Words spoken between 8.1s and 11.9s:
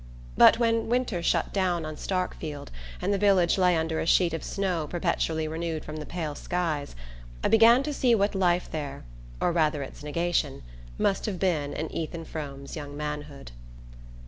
what life there or rather its negation must have been